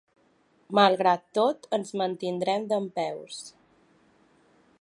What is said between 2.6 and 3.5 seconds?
dempeus.